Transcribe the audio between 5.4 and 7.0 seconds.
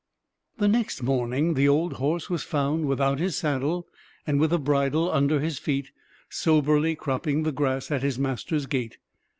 feet, soberly